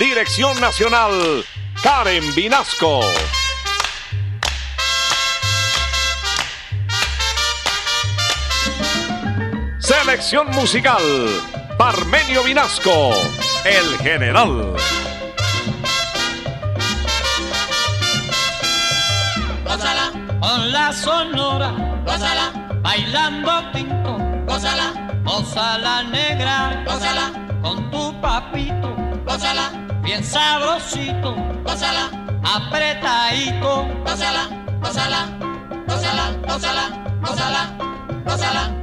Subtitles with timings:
[0.00, 1.44] Dirección Nacional,
[1.82, 3.00] Karen Vinasco.
[9.78, 11.02] Selección musical,
[11.80, 13.12] Parmenio Vinasco,
[13.64, 14.74] el general.
[19.64, 21.72] Gózala, Con la sonora,
[22.04, 24.92] gózala, bailando tinto, gózala,
[25.24, 27.32] goza la negra, gózala,
[27.62, 28.94] con tu papito,
[29.24, 29.70] gózala,
[30.02, 31.34] bien sabrosito,
[31.64, 32.10] gózala,
[32.42, 33.88] apretadito.
[34.04, 34.50] gózala,
[34.82, 35.28] gózala,
[35.86, 36.90] gózala, gózala,
[37.22, 37.90] gózala, gózala.
[38.26, 38.79] Gózala,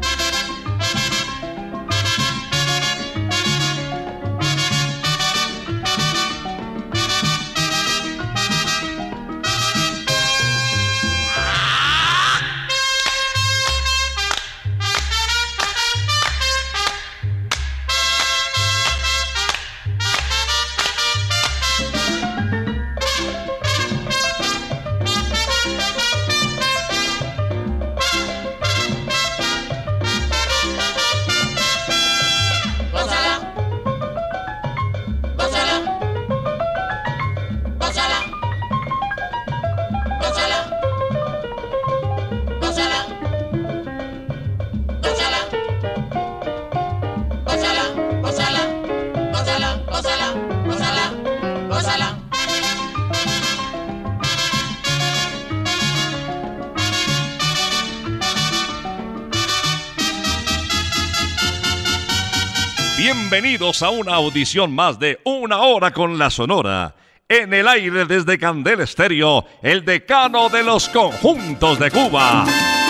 [63.39, 66.95] Bienvenidos a una audición más de Una Hora con la Sonora.
[67.29, 72.45] En el aire desde Candel Estéreo, el decano de los conjuntos de Cuba.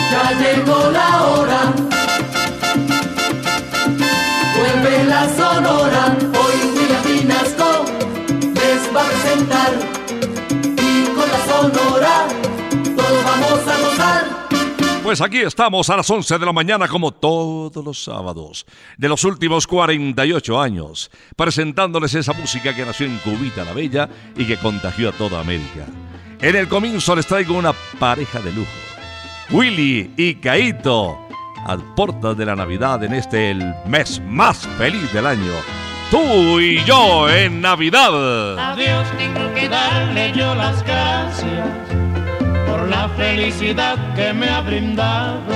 [0.09, 1.74] Ya llegó la hora.
[4.56, 6.16] Vuelve la sonora.
[6.18, 7.84] Hoy William Pinasco
[8.53, 9.74] les va a presentar.
[10.78, 12.28] Y con la sonora
[12.96, 13.77] todos vamos a.
[15.07, 18.66] Pues aquí estamos a las 11 de la mañana como todos los sábados
[18.97, 24.44] de los últimos 48 años, presentándoles esa música que nació en Cubita la Bella y
[24.44, 25.85] que contagió a toda América.
[26.41, 28.68] En el comienzo les traigo una pareja de lujo,
[29.51, 31.18] Willy y Caito,
[31.66, 35.53] a puertas de la Navidad en este el mes más feliz del año.
[36.12, 38.59] Tú y yo en Navidad.
[38.59, 41.98] A Dios tengo que darle yo las gracias
[42.68, 45.54] por la felicidad que me ha brindado.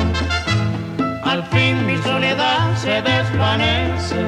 [1.24, 4.22] Al fin mi soledad se desvanece,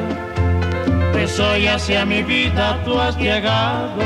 [1.12, 4.02] pues hoy hacia mi vida tú has llegado.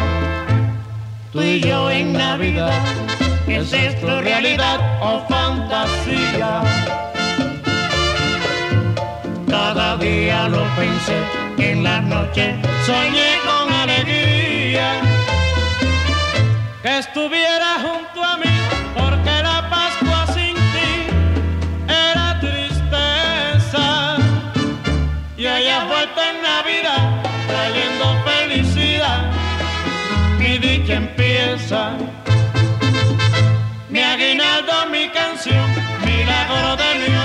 [1.32, 2.82] Tú y yo en Navidad,
[3.48, 6.62] ¿es esto realidad o fantasía?
[9.48, 11.18] Cada día lo pensé,
[11.58, 15.02] en la noche soñé con alegría
[16.82, 18.37] que estuviera junto a
[33.90, 35.70] Mi aguinaldo, mi canción,
[36.06, 37.17] milagro de mi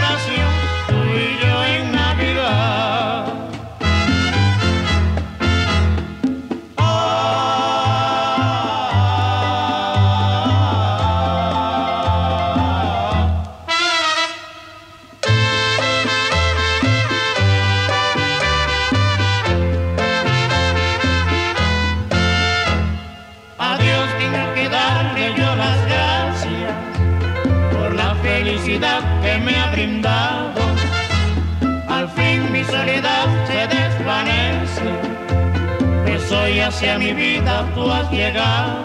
[36.83, 38.85] hoy hacia mi vida tú has llegado.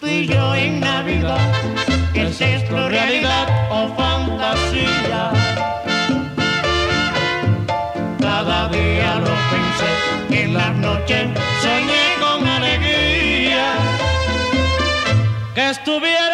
[0.00, 1.38] Tú y yo en Navidad,
[2.14, 5.30] ¿es esto realidad o fantasía?
[8.20, 11.28] Cada día lo pensé, en las noches
[11.62, 13.74] soñé con alegría
[15.54, 16.29] que estuviera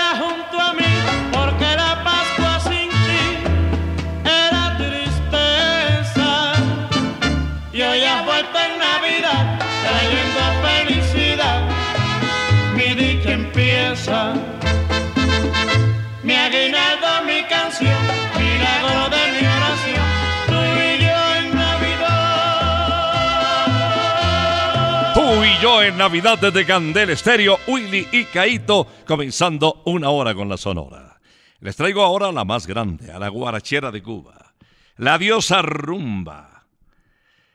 [25.82, 31.20] En Navidad desde Candel Estéreo, Willy y Caito, comenzando una hora con la sonora.
[31.61, 34.55] Les traigo ahora la más grande, a la guarachera de Cuba,
[34.96, 36.64] la diosa rumba,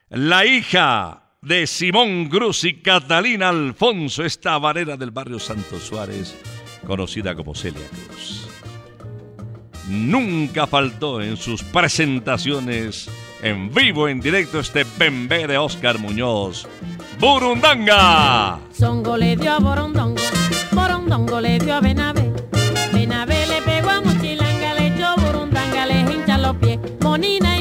[0.08, 6.38] la hija de Simón Cruz y Catalina Alfonso, esta varera del barrio Santo Suárez,
[6.86, 8.48] conocida como Celia Cruz.
[9.88, 13.10] Nunca faltó en sus presentaciones
[13.42, 16.68] en vivo, en directo, este bembé de Oscar Muñoz.
[17.22, 18.58] ¡Burundanga!
[18.72, 20.20] Songo le dio a Borondongo,
[20.72, 22.32] Borondongo le dio a Benavé.
[22.92, 26.80] Benavé le pegó a Mochilanga, le echó Burundanga, le hincha los pies.
[27.00, 27.60] Monina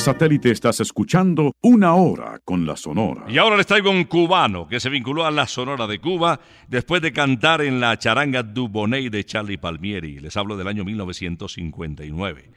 [0.00, 3.26] satélite estás escuchando una hora con la Sonora.
[3.28, 7.02] Y ahora les traigo un cubano que se vinculó a la Sonora de Cuba después
[7.02, 10.18] de cantar en la charanga Dubonnet de Charlie Palmieri.
[10.18, 12.50] Les hablo del año 1959.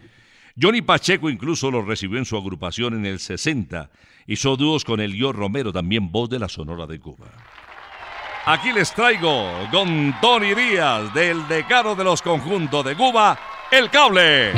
[0.60, 3.90] Johnny Pacheco incluso lo recibió en su agrupación en el 60.
[4.26, 7.28] Hizo dúos con Elio Romero, también voz de la Sonora de Cuba.
[8.46, 13.38] Aquí les traigo con Tony Díaz del decano de los conjuntos de Cuba,
[13.70, 14.54] El Cable.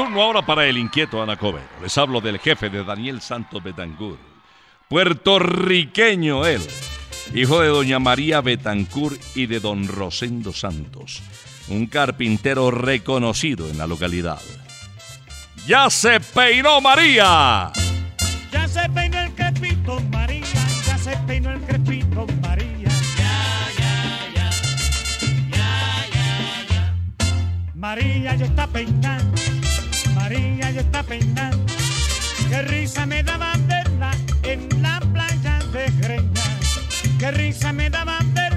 [0.00, 1.66] Turno ahora para el inquieto Anacobero.
[1.82, 4.18] Les hablo del jefe de Daniel Santos Betancourt.
[4.88, 6.62] Puertorriqueño él.
[7.34, 11.22] Hijo de doña María Betancourt y de don Rosendo Santos.
[11.68, 14.40] Un carpintero reconocido en la localidad.
[15.66, 17.70] ¡Ya se peinó María!
[18.50, 20.46] Ya se peinó el crepito, María.
[20.86, 22.88] Ya se peinó el crepito, María.
[23.18, 24.50] Ya, ya, ya.
[25.50, 26.94] Ya, ya, ya.
[27.74, 29.59] María ya está peinando.
[30.30, 31.74] María ya está peinando.
[32.48, 34.12] Qué risa me daba verla
[34.44, 36.42] en la playa de Greña.
[37.18, 38.49] Qué risa me daba verla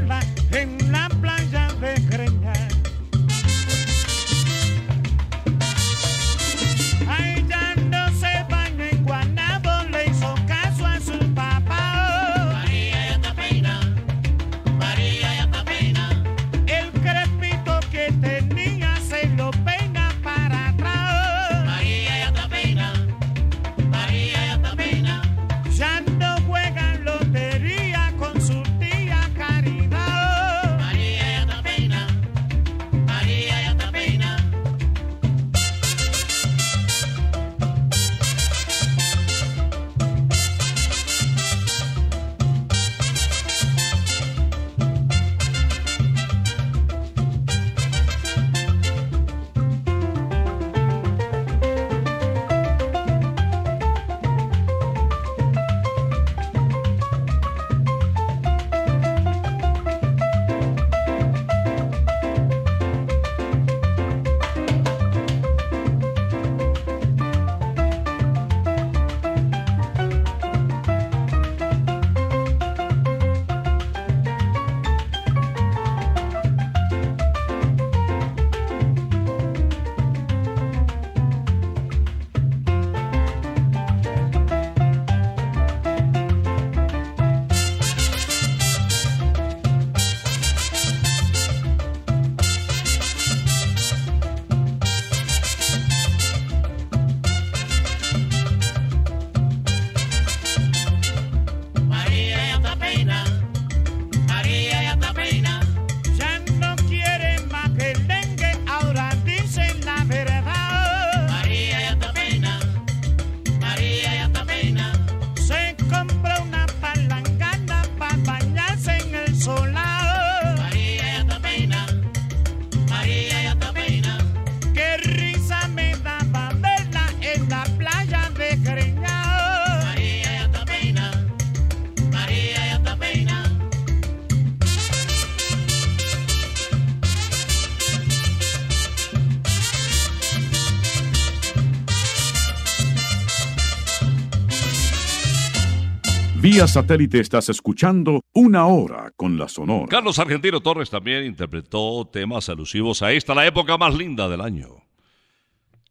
[146.54, 149.88] Vía satélite estás escuchando Una Hora con la Sonora.
[149.90, 154.84] Carlos Argentino Torres también interpretó temas alusivos a esta, la época más linda del año.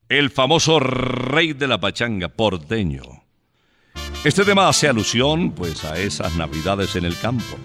[0.08, 3.02] El famoso rey de la pachanga porteño.
[4.22, 7.56] Este tema hace alusión pues a esas navidades en el campo.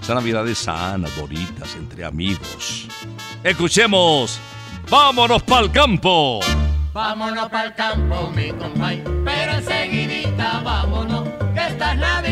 [0.00, 2.86] Esas navidades sanas, bonitas, entre amigos.
[3.42, 4.38] Escuchemos,
[4.88, 6.38] vámonos pa'l campo.
[6.96, 11.15] Vámonos para el campo, mi compay, pero enseguidita vámonos,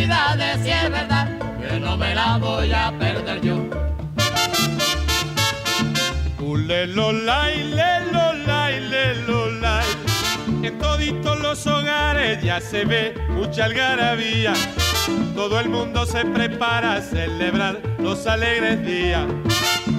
[0.07, 1.29] navidades si es verdad,
[1.61, 3.57] que no me la voy a perder yo.
[6.41, 9.87] Ulelolay, lelolay, lelolay.
[10.63, 14.53] En toditos los hogares ya se ve mucha algarabía.
[15.35, 19.27] Todo el mundo se prepara a celebrar los alegres días.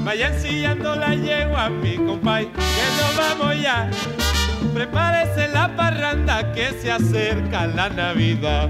[0.04, 3.90] Vayan sillando la yegua, mi compay, que nos vamos ya.
[4.74, 8.70] Prepárese la parranda que se acerca la Navidad.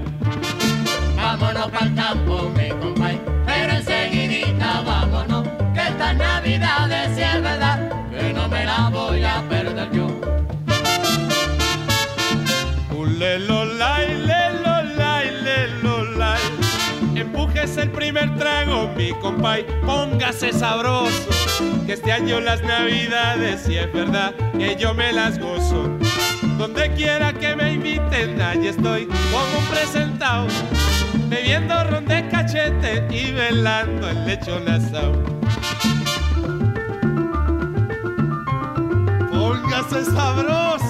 [1.26, 5.42] Vámonos para el campo, mi compay, pero enseguidita vámonos,
[5.74, 10.06] que estas navidades si es verdad, que no me la voy a perder yo.
[12.96, 16.40] Ulelolay, lelolay, lelolay.
[17.16, 21.28] Empújese el primer trago, mi compay, póngase sabroso.
[21.86, 25.90] Que este año las navidades, si es verdad, que yo me las gozo.
[26.56, 30.46] Donde quiera que me inviten, allí estoy como un presentado.
[31.28, 35.22] Bebiendo ron de cachete y velando el lechón asado.
[39.30, 40.85] Póngase sabroso.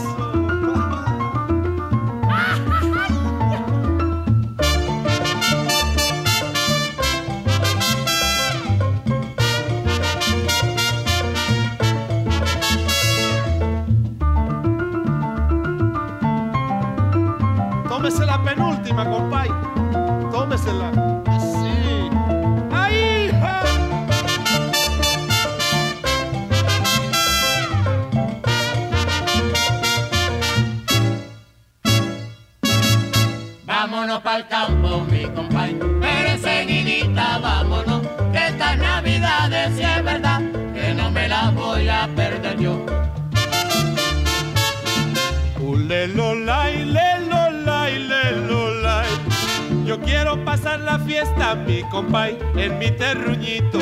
[51.96, 53.78] Compay, en mi terruñito.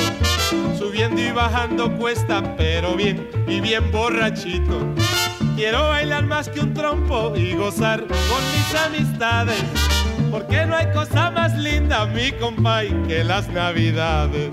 [0.78, 4.86] Subiendo y bajando cuesta, pero bien y bien borrachito.
[5.56, 9.60] Quiero bailar más que un trompo y gozar con mis amistades.
[10.30, 14.48] Porque no hay cosa más linda, mi compay, que las navidades.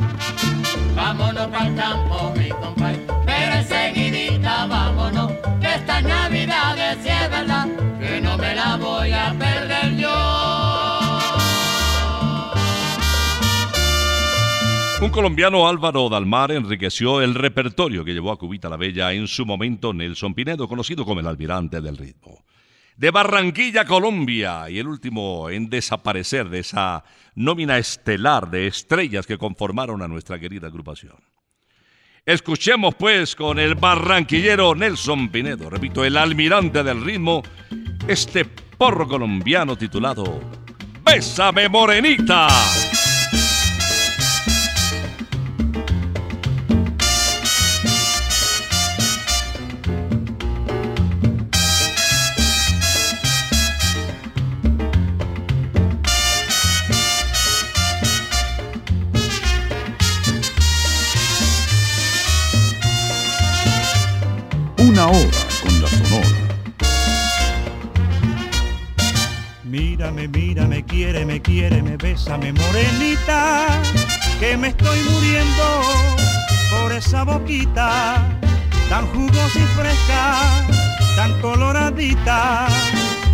[0.95, 7.67] Vámonos pa'l campo, mi compay, pero enseguidita vámonos, que esta Navidad si es verdad,
[15.12, 19.93] colombiano Álvaro Dalmar enriqueció el repertorio que llevó a Cubita la Bella en su momento
[19.93, 22.45] Nelson Pinedo, conocido como el almirante del ritmo.
[22.95, 27.04] De Barranquilla, Colombia, y el último en desaparecer de esa
[27.36, 31.17] nómina estelar de estrellas que conformaron a nuestra querida agrupación.
[32.26, 37.43] Escuchemos pues con el barranquillero Nelson Pinedo, repito, el almirante del ritmo,
[38.08, 40.39] este porro colombiano titulado
[41.04, 42.47] Bésame Morenita.
[65.08, 65.32] Una
[65.64, 66.28] con la Sonora.
[69.64, 73.66] Mírame, mírame, quiéreme, quiéreme, bésame, morenita,
[74.40, 75.82] que me estoy muriendo
[76.70, 78.28] por esa boquita,
[78.90, 80.38] tan jugosa y fresca,
[81.16, 82.68] tan coloradita,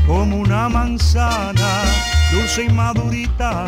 [0.06, 1.84] como una manzana,
[2.32, 3.68] dulce y madurita.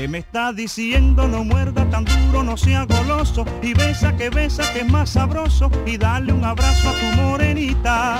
[0.00, 4.62] Que me está diciendo no muerda tan duro, no sea goloso y besa que besa
[4.72, 8.16] que es más sabroso y dale un abrazo a tu morenita.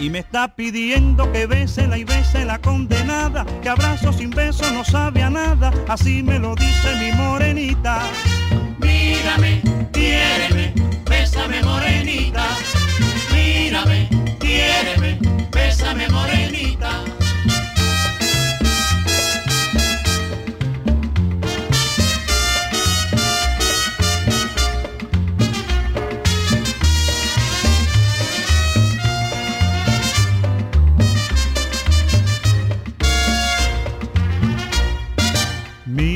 [0.00, 2.04] Y me está pidiendo que bésela y
[2.44, 7.12] la condenada, que abrazo sin beso no sabe a nada, así me lo dice mi
[7.12, 8.00] morenita.
[8.80, 10.74] Mírame, quiéreme,
[11.08, 12.46] bésame morenita.
[13.32, 14.08] Mírame,
[14.40, 15.20] quiéreme,
[15.52, 17.19] bésame morenita.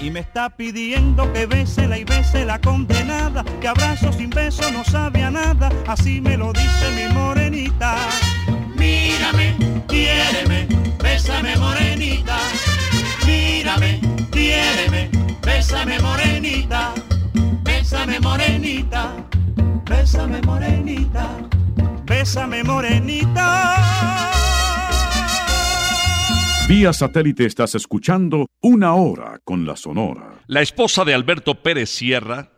[0.00, 5.24] Y me está pidiendo que y bese la condenada, que abrazo sin beso no sabe
[5.24, 7.96] a nada, así me lo dice mi morenita.
[8.76, 9.56] Mírame,
[9.88, 10.68] quiéreme,
[11.02, 12.38] bésame morenita.
[13.26, 15.10] Mírame, quiéreme,
[15.42, 16.94] bésame morenita.
[17.64, 19.16] Bésame morenita,
[19.84, 21.28] bésame morenita.
[22.04, 24.47] Bésame morenita.
[26.68, 30.42] Vía satélite estás escuchando Una hora con la Sonora.
[30.48, 32.52] La esposa de Alberto Pérez Sierra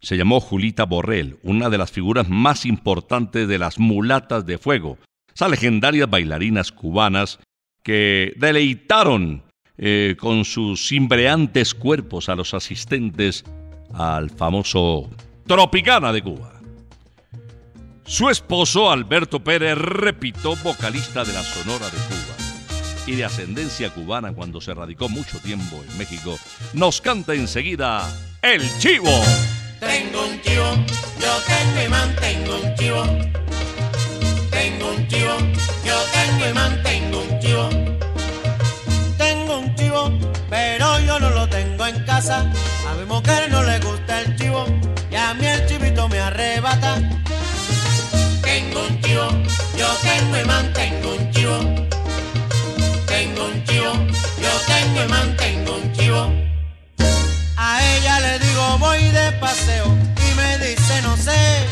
[0.00, 4.96] se llamó Julita Borrell, una de las figuras más importantes de las mulatas de fuego,
[5.34, 7.38] esas legendarias bailarinas cubanas
[7.82, 9.42] que deleitaron
[9.76, 13.44] eh, con sus cimbreantes cuerpos a los asistentes
[13.92, 15.10] al famoso
[15.46, 16.62] Tropicana de Cuba.
[18.06, 22.43] Su esposo, Alberto Pérez, repito, vocalista de la Sonora de Cuba
[23.06, 26.38] y de ascendencia cubana cuando se radicó mucho tiempo en México,
[26.72, 28.08] nos canta enseguida
[28.42, 29.10] El Chivo.
[29.80, 30.70] Tengo un chivo,
[31.20, 33.02] yo tengo y mantengo un chivo.
[34.50, 35.36] Tengo un chivo,
[35.84, 37.68] yo tengo y mantengo un chivo.
[39.18, 42.50] Tengo un chivo, pero yo no lo tengo en casa.
[42.88, 44.64] A mi mujer no le gusta el chivo
[45.10, 46.96] y a mí el chivito me arrebata.
[48.42, 49.28] Tengo un chivo,
[49.76, 51.83] yo tengo y mantengo un chivo.
[54.94, 56.32] me mantengo un chivo.
[57.56, 61.66] A ella le digo voy de paseo y me dice no sé.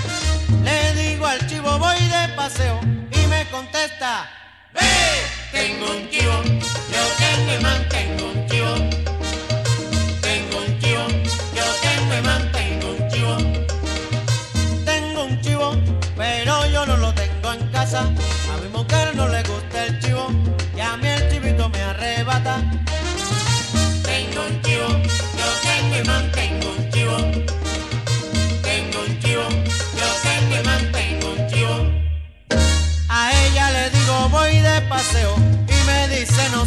[0.65, 2.81] Le digo al chivo voy de paseo
[3.13, 4.29] y me contesta,
[4.75, 4.81] ve,
[5.53, 6.43] tengo un chivo,
[6.95, 8.42] yo que me mantengo un chivo.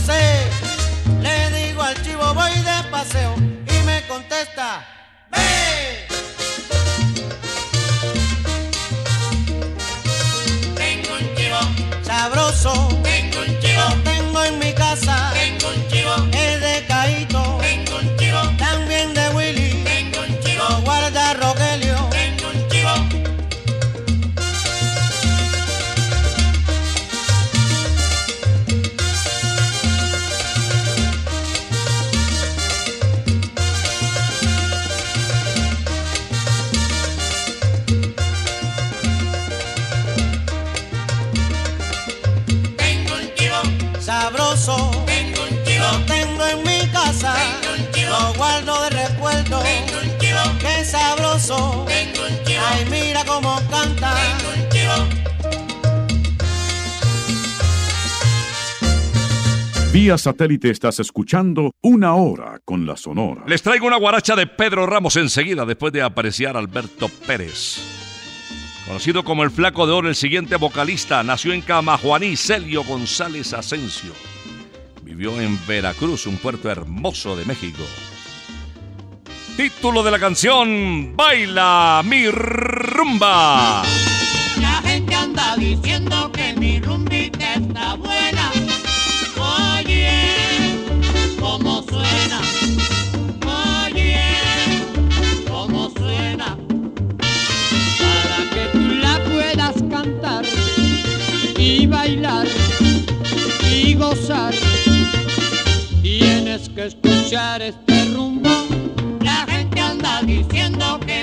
[0.05, 0.49] Sé.
[1.21, 4.94] Le digo al chivo voy de paseo y me contesta
[48.45, 49.59] guardo de recuerdo.
[49.63, 50.39] Tengo un chivo.
[50.59, 51.85] Qué sabroso.
[51.87, 52.61] Tengo un chivo.
[52.67, 54.13] Ay, mira cómo canta.
[54.15, 54.93] Tengo un chivo.
[59.91, 63.43] Vía satélite estás escuchando Una Hora con la Sonora.
[63.47, 67.79] Les traigo una guaracha de Pedro Ramos enseguida después de apreciar a Alberto Pérez.
[68.85, 74.11] Conocido como el Flaco de Oro, el siguiente vocalista nació en Camajuaní, Celio González Asensio.
[75.01, 77.83] Vivió en Veracruz, un puerto hermoso de México.
[79.57, 83.83] Título de la canción, Baila mi rumba.
[84.59, 88.51] La gente anda diciendo que mi rumbita está buena.
[89.77, 90.75] Oye,
[91.39, 92.41] cómo suena.
[93.85, 94.19] Oye,
[95.47, 96.57] cómo suena.
[98.01, 100.43] para que tú la puedas cantar
[101.57, 102.47] y bailar
[103.71, 104.53] y gozar.
[106.01, 108.05] Tienes que escuchar este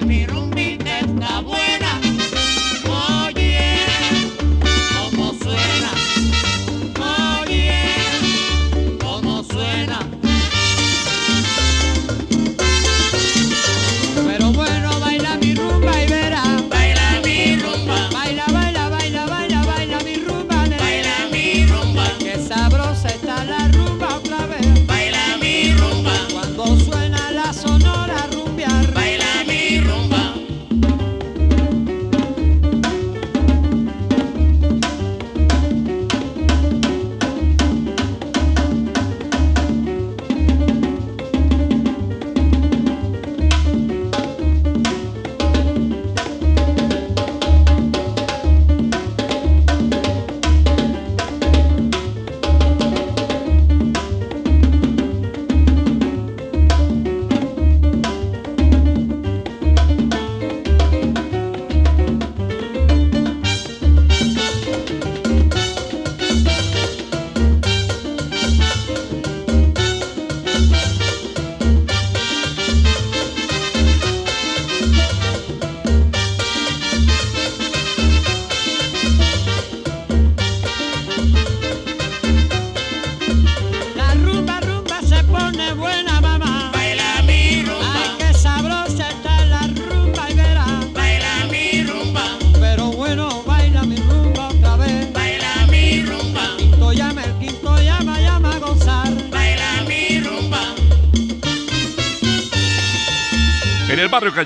[0.07, 1.92] mi rumbita está buena.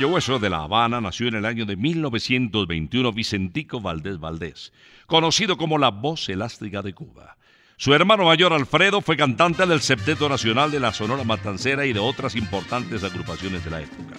[0.04, 4.72] Hueso de La Habana nació en el año de 1921 Vicentico Valdés Valdés,
[5.06, 7.38] conocido como la voz elástica de Cuba.
[7.78, 12.00] Su hermano mayor Alfredo fue cantante del Septeto Nacional de la Sonora Matancera y de
[12.00, 14.16] otras importantes agrupaciones de la época.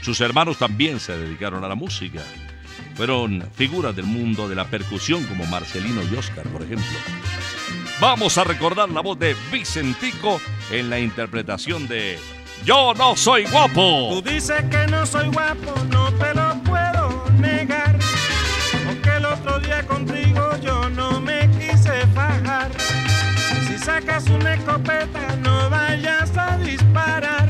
[0.00, 2.22] Sus hermanos también se dedicaron a la música.
[2.94, 6.98] Fueron figuras del mundo de la percusión como Marcelino y Oscar, por ejemplo.
[8.00, 12.18] Vamos a recordar la voz de Vicentico en la interpretación de
[12.64, 14.10] Yo no soy guapo.
[14.12, 17.98] Tú dices que no soy guapo, no te lo puedo negar.
[18.86, 22.70] Porque el otro día contigo yo no me quise fajar.
[23.66, 27.48] Si sacas una escopeta, no vayas a disparar.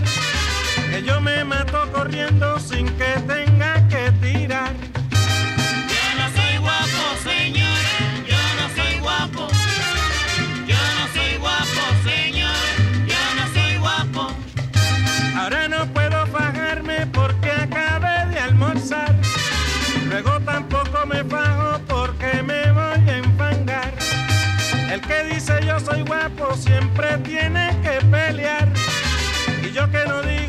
[0.90, 4.89] Que yo me mato corriendo sin que tenga que tirar.
[25.90, 28.68] soy guapo siempre tiene que pelear.
[29.62, 30.39] Y yo que no digo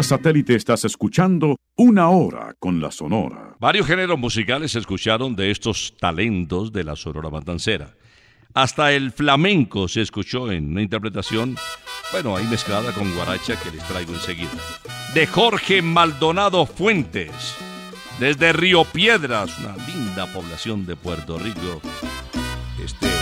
[0.00, 3.56] Satélite estás escuchando Una Hora con la Sonora.
[3.60, 7.94] Varios géneros musicales se escucharon de estos talentos de la Sonora Matancera.
[8.54, 11.56] Hasta el flamenco se escuchó en una interpretación,
[12.10, 14.50] bueno, ahí mezclada con guaracha que les traigo enseguida.
[15.12, 17.56] De Jorge Maldonado Fuentes,
[18.18, 21.82] desde Río Piedras, una linda población de Puerto Rico.
[22.82, 23.21] Este.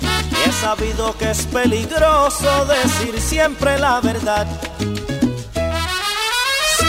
[0.43, 4.47] Y he sabido que es peligroso decir siempre la verdad.
[6.77, 6.85] Si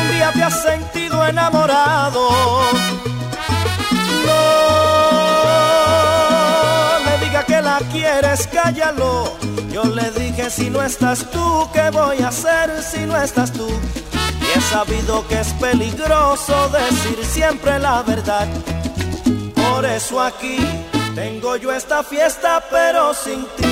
[0.00, 2.30] un día te has sentido enamorado,
[4.26, 4.60] no
[7.04, 9.36] le diga que la quieres, cállalo.
[9.72, 13.68] Yo le dije, si no estás tú, ¿qué voy a hacer si no estás tú?
[13.68, 18.48] Y he sabido que es peligroso decir siempre la verdad.
[19.80, 20.58] Por eso aquí
[21.14, 23.64] tengo yo esta fiesta, pero sin ti.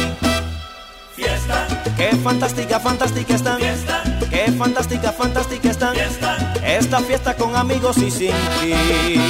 [1.15, 1.69] Fiesta.
[1.99, 3.59] Qué fantástica, fantástica están.
[3.59, 4.03] Fiesta.
[4.31, 5.95] Qué fantástica, fantástica están.
[5.95, 6.55] Fiesta.
[6.65, 9.21] Esta fiesta con amigos y sin ti.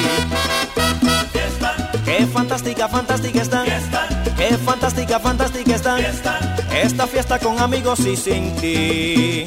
[1.33, 1.91] Fiesta.
[2.05, 3.65] Qué fantástica, fantástica están.
[3.65, 4.09] Fiesta.
[4.37, 5.99] Qué fantástica, fantástica están.
[5.99, 6.39] Fiesta.
[6.81, 9.47] Esta fiesta con amigos y sin ti.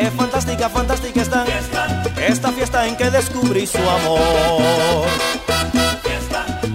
[0.00, 1.46] Qué fantástica, fantástica están.
[2.16, 5.06] Esta fiesta en que descubrí su amor.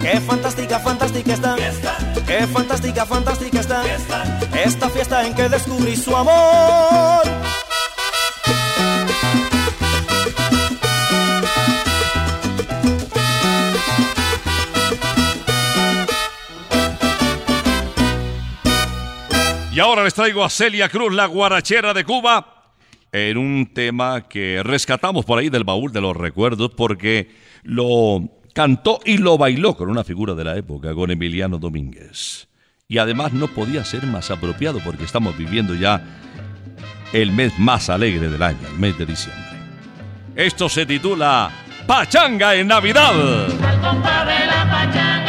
[0.00, 1.58] Qué fantástica, fantástica están.
[2.24, 3.84] Qué fantástica, fantástica están.
[4.54, 7.22] Esta fiesta en que descubrí su amor.
[19.72, 22.55] Y ahora les traigo a Celia Cruz, la guarachera de Cuba,
[23.16, 27.30] en un tema que rescatamos por ahí del baúl de los recuerdos porque
[27.62, 32.48] lo cantó y lo bailó con una figura de la época, con Emiliano Domínguez.
[32.88, 36.02] Y además no podía ser más apropiado porque estamos viviendo ya
[37.14, 39.44] el mes más alegre del año, el mes de diciembre.
[40.34, 41.50] Esto se titula
[41.86, 43.14] Pachanga en Navidad.
[43.14, 45.25] De la pachanga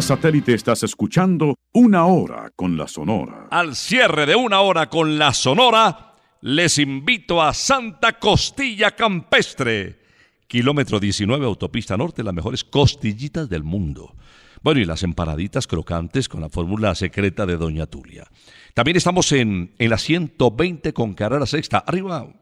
[0.00, 3.48] Satélite estás escuchando Una Hora con la Sonora.
[3.50, 10.00] Al cierre de una hora con la Sonora, les invito a Santa Costilla Campestre.
[10.46, 14.14] Kilómetro 19, autopista norte, las mejores costillitas del mundo.
[14.62, 18.26] Bueno, y las emparaditas crocantes con la fórmula secreta de Doña Tulia.
[18.72, 22.32] También estamos en, en la 120 con carrera sexta, arriba,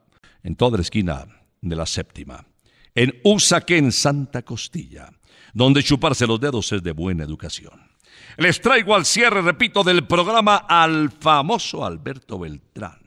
[0.45, 1.27] en toda la esquina
[1.61, 2.47] de la séptima.
[2.95, 5.11] En Usaquén, Santa Costilla,
[5.53, 7.91] donde chuparse los dedos es de buena educación.
[8.37, 12.99] Les traigo al cierre, repito, del programa al famoso Alberto Beltrán.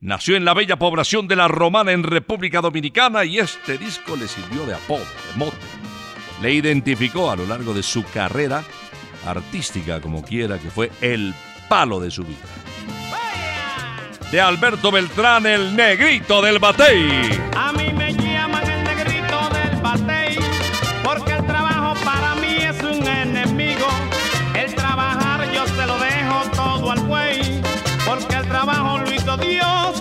[0.00, 4.28] Nació en la bella población de La Romana en República Dominicana y este disco le
[4.28, 5.56] sirvió de apodo, de mote.
[6.42, 8.62] Le identificó a lo largo de su carrera
[9.26, 11.34] artística, como quiera, que fue el
[11.68, 12.36] palo de su vida.
[14.30, 17.30] De Alberto Beltrán, el negrito del batey.
[28.20, 29.93] Porque el trabajo lo hizo Dios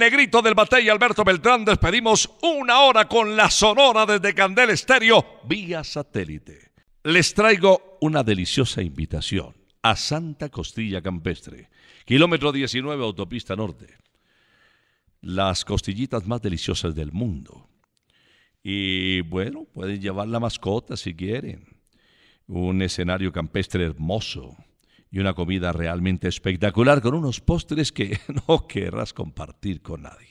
[0.00, 5.84] negrito del batey Alberto Beltrán despedimos una hora con la sonora desde Candel Estéreo vía
[5.84, 6.72] satélite.
[7.04, 11.68] Les traigo una deliciosa invitación a Santa Costilla Campestre,
[12.06, 13.98] kilómetro 19 Autopista Norte.
[15.20, 17.68] Las costillitas más deliciosas del mundo.
[18.62, 21.76] Y bueno, pueden llevar la mascota si quieren.
[22.46, 24.56] Un escenario campestre hermoso
[25.10, 30.28] y una comida realmente espectacular con unos postres que no querrás compartir con nadie.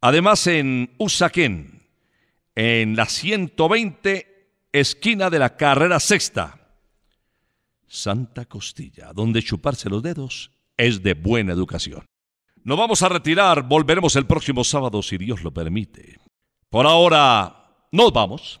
[0.00, 1.86] Además en Usaquén,
[2.54, 4.36] en la 120
[4.72, 6.60] esquina de la carrera sexta,
[7.86, 12.04] Santa Costilla, donde chuparse los dedos es de buena educación.
[12.64, 16.18] Nos vamos a retirar, volveremos el próximo sábado si Dios lo permite.
[16.68, 18.60] Por ahora, nos vamos.